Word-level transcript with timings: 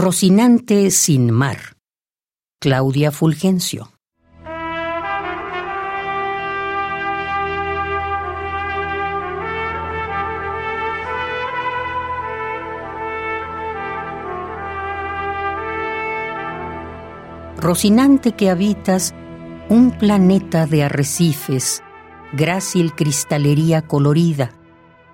Rocinante 0.00 0.92
sin 0.92 1.32
mar. 1.32 1.58
Claudia 2.60 3.10
Fulgencio. 3.10 3.90
Rocinante 17.56 18.30
que 18.36 18.50
habitas 18.50 19.12
un 19.68 19.90
planeta 19.90 20.66
de 20.66 20.84
arrecifes, 20.84 21.82
grácil 22.32 22.94
cristalería 22.94 23.82
colorida, 23.82 24.52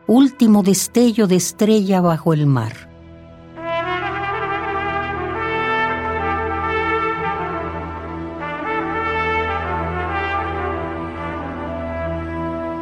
último 0.06 0.62
destello 0.62 1.26
de 1.26 1.36
estrella 1.36 2.02
bajo 2.02 2.34
el 2.34 2.46
mar. 2.46 2.83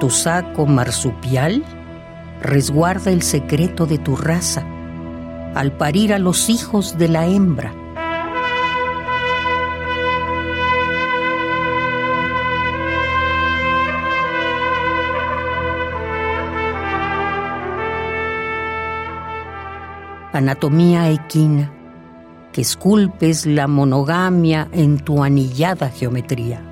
Tu 0.03 0.11
saco 0.11 0.67
marsupial 0.67 1.63
resguarda 2.41 3.13
el 3.13 3.23
secreto 3.23 3.87
de 3.87 3.99
tu 3.99 4.17
raza 4.17 4.67
al 5.55 5.77
parir 5.77 6.13
a 6.13 6.19
los 6.19 6.51
hijos 6.51 6.99
de 6.99 7.07
la 7.07 7.29
hembra 7.29 7.73
anatomía 20.33 21.11
equina, 21.11 21.73
que 22.53 22.63
esculpes 22.63 23.47
la 23.47 23.69
monogamia 23.69 24.69
en 24.73 24.99
tu 24.99 25.23
anillada 25.23 25.91
geometría. 25.91 26.72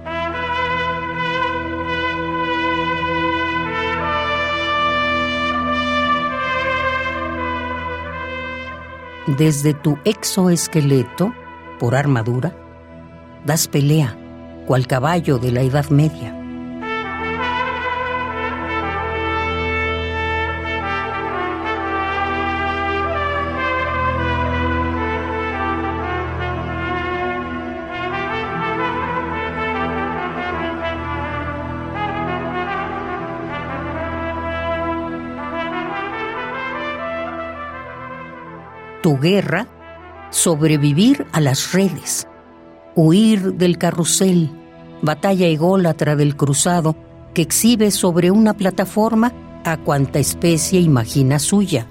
Desde 9.27 9.75
tu 9.75 9.99
exoesqueleto, 10.05 11.33
por 11.79 11.95
armadura, 11.95 12.55
das 13.45 13.69
pelea, 13.69 14.17
cual 14.67 14.87
caballo 14.87 15.39
de 15.39 15.53
la 15.53 15.63
Edad 15.63 15.91
Media. 15.91 16.40
Tu 39.03 39.19
guerra, 39.19 39.67
sobrevivir 40.31 41.27
a 41.33 41.41
las 41.41 41.73
redes, 41.73 42.29
huir 42.95 43.55
del 43.55 43.79
carrusel, 43.79 44.51
batalla 45.03 45.47
ególatra 45.47 46.17
del 46.17 46.37
cruzado 46.37 46.97
que 47.35 47.43
exhibe 47.43 47.91
sobre 47.91 48.31
una 48.31 48.55
plataforma 48.55 49.33
a 49.65 49.77
cuanta 49.77 50.19
especie 50.19 50.81
imagina 50.81 51.39
suya. 51.39 51.87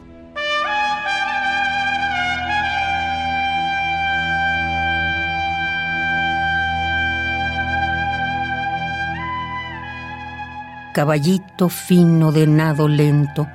Caballito 10.93 11.69
fino 11.69 12.31
de 12.31 12.45
nado 12.48 12.87
lento, 12.87 13.48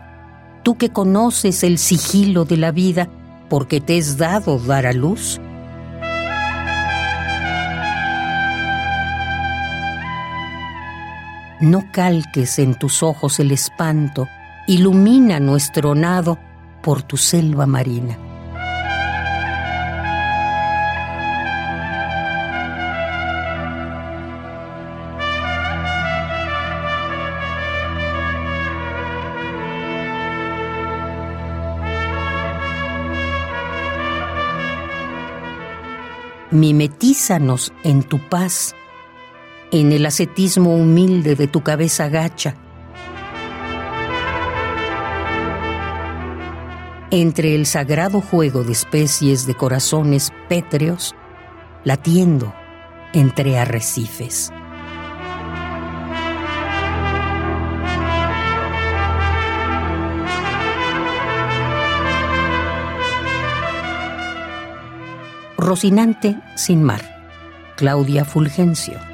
tú 0.62 0.76
que 0.78 0.90
conoces 0.90 1.62
el 1.62 1.78
sigilo 1.78 2.44
de 2.44 2.56
la 2.56 2.70
vida, 2.70 3.08
porque 3.54 3.80
te 3.80 3.98
es 3.98 4.18
dado 4.18 4.58
dar 4.58 4.84
a 4.84 4.92
luz. 4.92 5.40
No 11.60 11.84
calques 11.92 12.58
en 12.58 12.74
tus 12.74 13.04
ojos 13.04 13.38
el 13.38 13.52
espanto, 13.52 14.26
ilumina 14.66 15.38
nuestro 15.38 15.94
nado 15.94 16.36
por 16.82 17.04
tu 17.04 17.16
selva 17.16 17.64
marina. 17.64 18.18
Mimetízanos 36.54 37.72
en 37.82 38.04
tu 38.04 38.20
paz, 38.28 38.74
en 39.72 39.90
el 39.90 40.06
ascetismo 40.06 40.74
humilde 40.76 41.34
de 41.34 41.48
tu 41.48 41.62
cabeza 41.62 42.08
gacha. 42.08 42.54
Entre 47.10 47.56
el 47.56 47.66
sagrado 47.66 48.20
juego 48.20 48.62
de 48.62 48.72
especies 48.72 49.46
de 49.46 49.54
corazones 49.56 50.32
pétreos, 50.48 51.14
latiendo 51.82 52.54
entre 53.12 53.58
arrecifes. 53.58 54.52
Rocinante 65.64 66.36
sin 66.56 66.82
mar. 66.82 67.00
Claudia 67.78 68.26
Fulgencio. 68.26 69.13